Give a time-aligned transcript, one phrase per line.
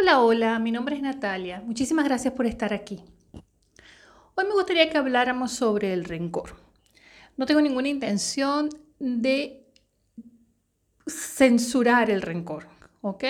[0.00, 1.60] Hola, hola, mi nombre es Natalia.
[1.60, 3.00] Muchísimas gracias por estar aquí.
[4.36, 6.54] Hoy me gustaría que habláramos sobre el rencor.
[7.36, 8.68] No tengo ninguna intención
[9.00, 9.66] de
[11.04, 12.68] censurar el rencor,
[13.00, 13.24] ¿ok?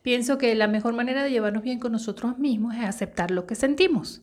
[0.00, 3.54] Pienso que la mejor manera de llevarnos bien con nosotros mismos es aceptar lo que
[3.54, 4.22] sentimos.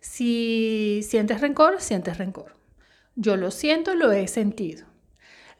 [0.00, 2.56] Si sientes rencor, sientes rencor.
[3.16, 4.86] Yo lo siento, lo he sentido.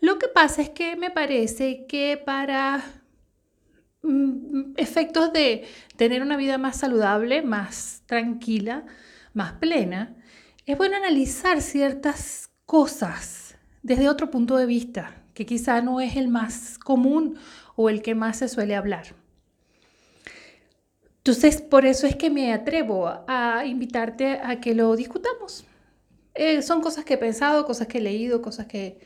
[0.01, 2.83] Lo que pasa es que me parece que para
[4.77, 5.65] efectos de
[5.97, 8.85] tener una vida más saludable, más tranquila,
[9.33, 10.17] más plena,
[10.67, 16.29] es bueno analizar ciertas cosas desde otro punto de vista, que quizá no es el
[16.29, 17.37] más común
[17.77, 19.15] o el que más se suele hablar.
[21.19, 25.65] Entonces, por eso es que me atrevo a invitarte a que lo discutamos.
[26.35, 28.99] Eh, son cosas que he pensado, cosas que he leído, cosas que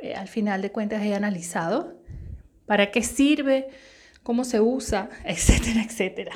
[0.00, 1.98] eh, al final de cuentas he analizado.
[2.66, 3.68] ¿Para qué sirve?
[4.22, 6.32] Cómo se usa, etcétera, etcétera.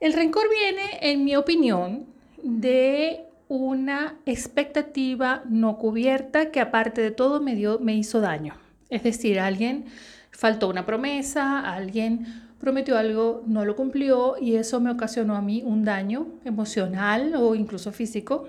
[0.00, 2.06] El rencor viene, en mi opinión,
[2.42, 8.54] de una expectativa no cubierta que aparte de todo me, dio, me hizo daño.
[8.90, 9.86] Es decir, alguien
[10.30, 12.26] faltó una promesa, alguien
[12.58, 17.54] prometió algo, no lo cumplió y eso me ocasionó a mí un daño emocional o
[17.54, 18.48] incluso físico.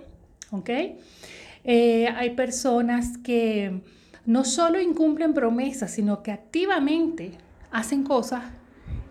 [1.64, 3.82] Eh, hay personas que
[4.26, 7.32] no solo incumplen promesas, sino que activamente
[7.76, 8.42] hacen cosas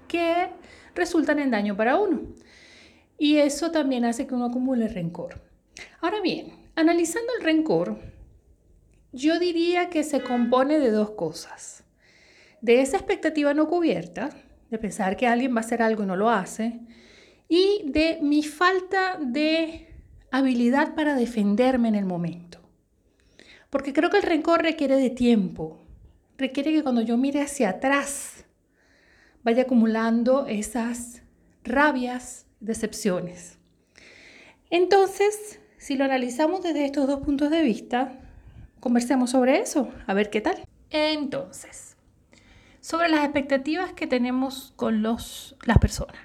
[0.08, 0.48] que
[0.94, 2.22] resultan en daño para uno.
[3.18, 5.42] Y eso también hace que uno acumule rencor.
[6.00, 7.98] Ahora bien, analizando el rencor,
[9.12, 11.84] yo diría que se compone de dos cosas.
[12.62, 14.30] De esa expectativa no cubierta,
[14.70, 16.80] de pensar que alguien va a hacer algo y no lo hace,
[17.48, 19.88] y de mi falta de
[20.30, 22.60] habilidad para defenderme en el momento.
[23.68, 25.84] Porque creo que el rencor requiere de tiempo,
[26.38, 28.33] requiere que cuando yo mire hacia atrás
[29.44, 31.22] vaya acumulando esas
[31.62, 33.58] rabias, decepciones.
[34.70, 38.18] Entonces, si lo analizamos desde estos dos puntos de vista,
[38.80, 40.56] conversemos sobre eso, a ver qué tal.
[40.90, 41.96] Entonces,
[42.80, 46.16] sobre las expectativas que tenemos con los, las personas.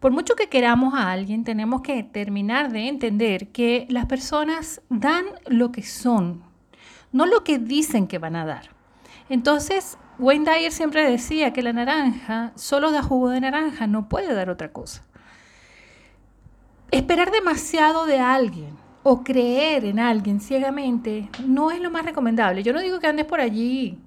[0.00, 5.24] Por mucho que queramos a alguien, tenemos que terminar de entender que las personas dan
[5.46, 6.42] lo que son,
[7.12, 8.70] no lo que dicen que van a dar.
[9.28, 14.32] Entonces, Wayne Dyer siempre decía que la naranja solo da jugo de naranja, no puede
[14.34, 15.04] dar otra cosa.
[16.90, 22.62] Esperar demasiado de alguien o creer en alguien ciegamente no es lo más recomendable.
[22.62, 23.98] Yo no digo que andes por allí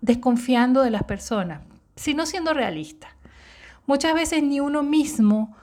[0.00, 1.62] desconfiando de las personas,
[1.96, 3.16] sino siendo realista.
[3.86, 5.56] Muchas veces ni uno mismo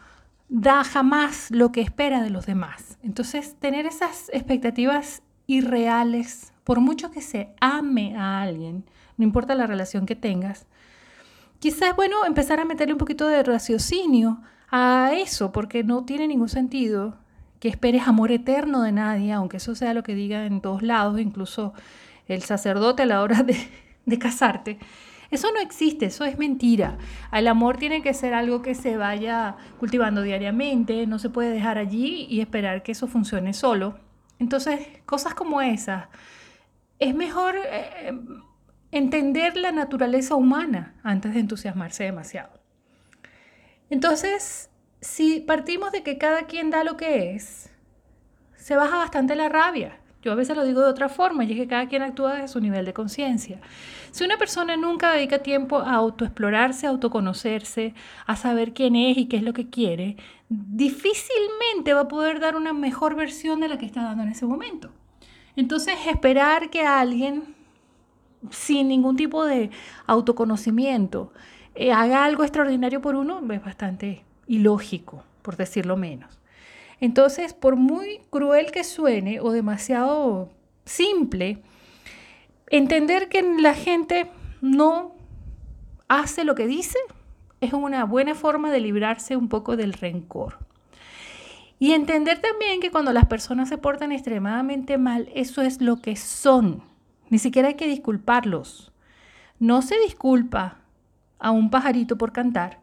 [0.49, 2.97] da jamás lo que espera de los demás.
[3.03, 8.85] Entonces, tener esas expectativas irreales, por mucho que se ame a alguien,
[9.17, 10.67] no importa la relación que tengas.
[11.57, 16.27] Quizás es bueno empezar a meterle un poquito de raciocinio a eso, porque no tiene
[16.27, 17.17] ningún sentido
[17.59, 21.19] que esperes amor eterno de nadie, aunque eso sea lo que diga en todos lados,
[21.19, 21.73] incluso
[22.27, 23.57] el sacerdote a la hora de,
[24.05, 24.77] de casarte.
[25.31, 26.99] Eso no existe, eso es mentira.
[27.33, 31.79] El amor tiene que ser algo que se vaya cultivando diariamente, no se puede dejar
[31.79, 33.97] allí y esperar que eso funcione solo.
[34.37, 36.09] Entonces, cosas como esas,
[36.99, 38.13] es mejor eh,
[38.91, 42.59] entender la naturaleza humana antes de entusiasmarse demasiado.
[43.89, 44.69] Entonces,
[45.01, 47.69] si partimos de que cada quien da lo que es,
[48.55, 49.99] se baja bastante la rabia.
[50.21, 52.49] Yo a veces lo digo de otra forma, y es que cada quien actúa desde
[52.49, 53.61] su nivel de conciencia.
[54.11, 57.93] Si una persona nunca dedica tiempo a autoexplorarse, a autoconocerse,
[58.25, 60.17] a saber quién es y qué es lo que quiere,
[60.49, 64.45] difícilmente va a poder dar una mejor versión de la que está dando en ese
[64.45, 64.91] momento.
[65.59, 67.53] Entonces, esperar que alguien
[68.49, 69.71] sin ningún tipo de
[70.07, 71.33] autoconocimiento
[71.75, 76.39] eh, haga algo extraordinario por uno es bastante ilógico, por decirlo menos.
[77.01, 80.49] Entonces, por muy cruel que suene o demasiado
[80.85, 81.61] simple,
[82.69, 84.31] entender que la gente
[84.61, 85.11] no
[86.07, 86.99] hace lo que dice
[87.59, 90.68] es una buena forma de librarse un poco del rencor.
[91.79, 96.15] Y entender también que cuando las personas se portan extremadamente mal, eso es lo que
[96.15, 96.83] son
[97.29, 98.91] ni siquiera hay que disculparlos.
[99.59, 100.79] No se disculpa
[101.37, 102.79] a un pajarito por cantar.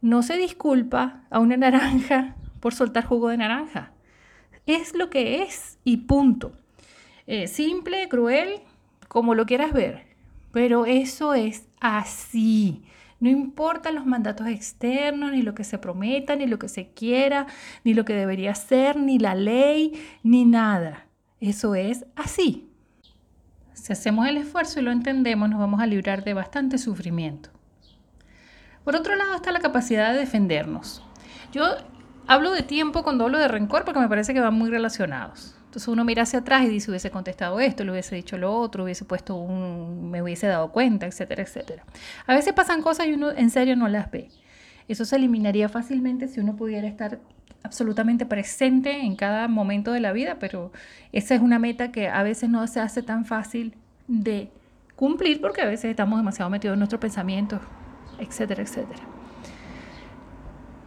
[0.00, 3.92] No se disculpa a una naranja por soltar jugo de naranja.
[4.66, 6.52] Es lo que es y punto.
[7.26, 8.60] Eh, simple, cruel,
[9.08, 10.06] como lo quieras ver.
[10.52, 12.82] Pero eso es así.
[13.20, 17.46] No importan los mandatos externos, ni lo que se prometa, ni lo que se quiera,
[17.82, 21.06] ni lo que debería ser, ni la ley, ni nada.
[21.40, 22.68] Eso es así.
[23.72, 27.50] Si hacemos el esfuerzo y lo entendemos, nos vamos a librar de bastante sufrimiento.
[28.84, 31.04] Por otro lado está la capacidad de defendernos.
[31.52, 31.64] Yo
[32.26, 35.57] hablo de tiempo cuando hablo de rencor porque me parece que van muy relacionados.
[35.68, 38.84] Entonces uno mira hacia atrás y dice, hubiese contestado esto, le hubiese dicho lo otro,
[38.84, 41.84] hubiese puesto un, me hubiese dado cuenta, etcétera, etcétera.
[42.26, 44.30] A veces pasan cosas y uno en serio no las ve.
[44.88, 47.20] Eso se eliminaría fácilmente si uno pudiera estar
[47.62, 50.72] absolutamente presente en cada momento de la vida, pero
[51.12, 53.74] esa es una meta que a veces no se hace tan fácil
[54.06, 54.50] de
[54.96, 57.60] cumplir porque a veces estamos demasiado metidos en nuestros pensamientos,
[58.18, 59.02] etcétera, etcétera.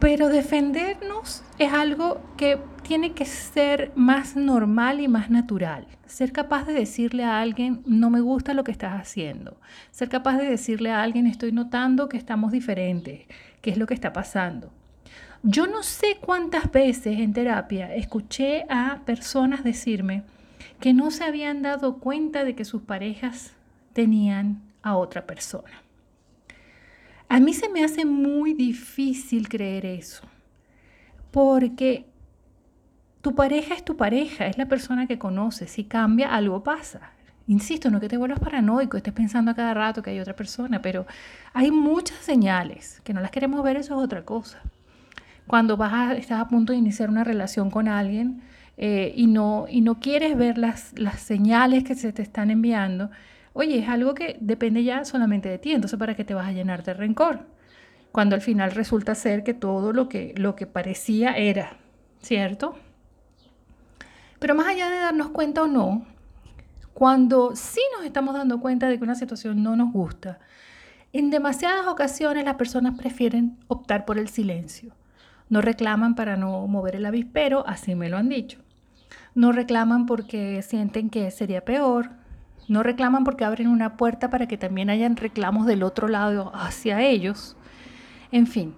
[0.00, 5.86] Pero defendernos es algo que tiene que ser más normal y más natural.
[6.06, 9.56] Ser capaz de decirle a alguien, no me gusta lo que estás haciendo.
[9.90, 13.26] Ser capaz de decirle a alguien, estoy notando que estamos diferentes,
[13.60, 14.72] qué es lo que está pasando.
[15.42, 20.22] Yo no sé cuántas veces en terapia escuché a personas decirme
[20.78, 23.52] que no se habían dado cuenta de que sus parejas
[23.92, 25.82] tenían a otra persona.
[27.28, 30.22] A mí se me hace muy difícil creer eso,
[31.30, 32.11] porque
[33.22, 35.70] tu pareja es tu pareja, es la persona que conoces.
[35.70, 37.12] Si cambia, algo pasa.
[37.46, 40.82] Insisto, no que te vuelvas paranoico, estés pensando a cada rato que hay otra persona,
[40.82, 41.06] pero
[41.54, 44.62] hay muchas señales que no las queremos ver, eso es otra cosa
[45.46, 48.42] cuando vas a, estás a punto de iniciar una relación con alguien
[48.76, 53.10] eh, y, no, y no quieres ver las, las señales que se te están enviando,
[53.52, 56.52] oye, es algo que depende ya solamente de ti, entonces ¿para qué te vas a
[56.52, 57.46] llenar de rencor?
[58.12, 61.76] Cuando al final resulta ser que todo lo que, lo que parecía era,
[62.20, 62.76] ¿cierto?
[64.42, 66.04] Pero más allá de darnos cuenta o no,
[66.94, 70.40] cuando sí nos estamos dando cuenta de que una situación no nos gusta,
[71.12, 74.96] en demasiadas ocasiones las personas prefieren optar por el silencio.
[75.48, 78.58] No reclaman para no mover el avispero, así me lo han dicho.
[79.36, 82.10] No reclaman porque sienten que sería peor.
[82.66, 87.00] No reclaman porque abren una puerta para que también hayan reclamos del otro lado hacia
[87.00, 87.56] ellos.
[88.32, 88.74] En fin.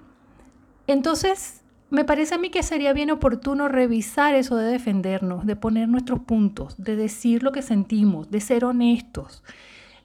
[0.86, 5.88] Entonces, me parece a mí que sería bien oportuno revisar eso de defendernos, de poner
[5.88, 9.42] nuestros puntos, de decir lo que sentimos, de ser honestos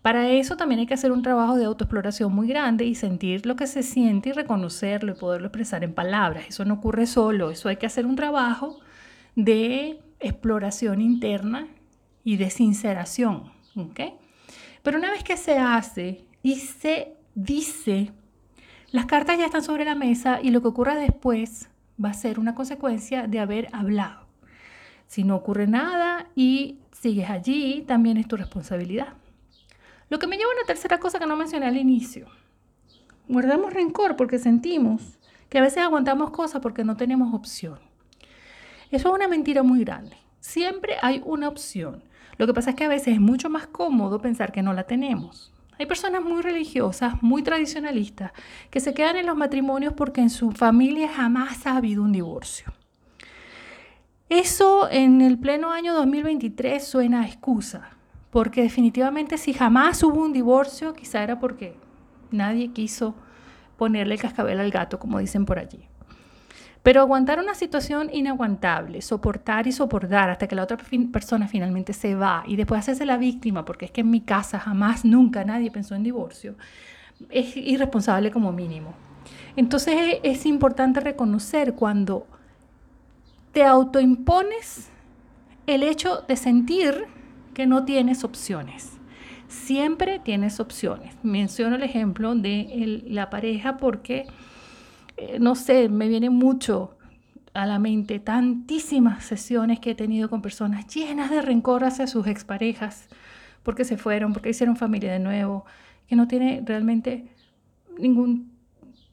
[0.02, 3.56] para eso también hay que hacer un trabajo de autoexploración muy grande y sentir lo
[3.58, 6.46] que se siente y reconocerlo y poderlo expresar en palabras.
[6.48, 8.80] Eso no ocurre solo, eso hay que hacer un trabajo
[9.36, 11.68] de exploración interna
[12.24, 13.52] y de sinceración.
[14.84, 18.14] Pero una vez que se hace y se dice,
[18.92, 21.70] las cartas ya están sobre la mesa y lo que ocurra después
[22.04, 24.26] va a ser una consecuencia de haber hablado.
[25.06, 29.14] Si no ocurre nada y sigues allí, también es tu responsabilidad.
[30.10, 32.28] Lo que me lleva a una tercera cosa que no mencioné al inicio.
[33.28, 35.20] Guardamos rencor porque sentimos
[35.50, 37.80] que a veces aguantamos cosas porque no tenemos opción.
[38.90, 40.18] Eso es una mentira muy grande.
[40.40, 42.04] Siempre hay una opción.
[42.38, 44.84] Lo que pasa es que a veces es mucho más cómodo pensar que no la
[44.84, 45.52] tenemos.
[45.80, 48.34] Hay personas muy religiosas, muy tradicionalistas,
[48.70, 52.74] que se quedan en los matrimonios porque en su familia jamás ha habido un divorcio.
[54.28, 57.92] Eso en el pleno año 2023 suena a excusa,
[58.30, 61.78] porque definitivamente si jamás hubo un divorcio, quizá era porque
[62.30, 63.16] nadie quiso
[63.78, 65.88] ponerle el cascabel al gato, como dicen por allí.
[66.84, 70.78] Pero aguantar una situación inaguantable, soportar y soportar hasta que la otra
[71.12, 74.60] persona finalmente se va y después hacerse la víctima, porque es que en mi casa
[74.60, 76.56] jamás, nunca nadie pensó en divorcio,
[77.30, 78.94] es irresponsable como mínimo.
[79.56, 82.26] Entonces es importante reconocer cuando
[83.52, 84.90] te autoimpones
[85.68, 87.08] el hecho de sentir
[87.54, 88.94] que no tienes opciones.
[89.48, 91.16] Siempre tienes opciones.
[91.24, 94.28] Menciono el ejemplo de la pareja porque,
[95.20, 96.98] eh, no sé, me viene mucho
[97.54, 102.28] a la mente tantísimas sesiones que he tenido con personas llenas de rencor hacia sus
[102.28, 103.10] exparejas,
[103.64, 105.66] porque se fueron, porque hicieron familia de nuevo,
[106.08, 107.28] que no tiene realmente
[107.98, 108.54] ningún,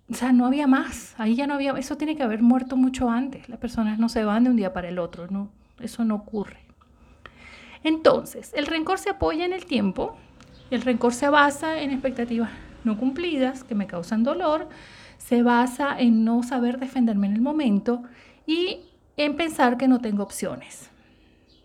[0.09, 3.11] o sea, no había más, ahí ya no había, eso tiene que haber muerto mucho
[3.11, 6.15] antes, las personas no se van de un día para el otro, no, eso no
[6.15, 6.61] ocurre.
[7.83, 10.17] Entonces, el rencor se apoya en el tiempo,
[10.71, 12.51] el rencor se basa en expectativas
[12.87, 14.69] no cumplidas que me causan dolor,
[15.26, 18.04] se basa en no saber defenderme en el momento
[18.47, 18.78] y
[19.16, 20.88] en pensar que no tengo opciones.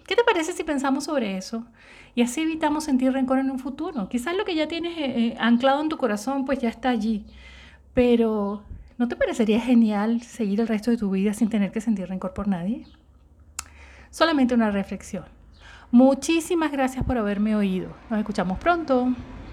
[0.08, 1.64] ¿Qué te parece si pensamos sobre eso?
[2.16, 4.10] Y así evitamos sentir rencor en un futuro.
[4.10, 7.24] Quizás lo que ya tienes eh, eh, anclado en tu corazón pues ya está allí,
[7.94, 8.64] pero
[8.98, 12.34] ¿no te parecería genial seguir el resto de tu vida sin tener que sentir rencor
[12.34, 12.88] por nadie?
[14.10, 15.26] Solamente una reflexión.
[15.92, 17.94] Muchísimas gracias por haberme oído.
[18.10, 19.14] Nos escuchamos pronto.